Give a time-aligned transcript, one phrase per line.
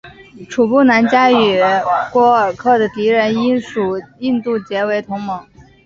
[0.49, 1.59] 楚布南嘉与
[2.11, 5.45] 廓尔喀的敌人英属印度结为同盟。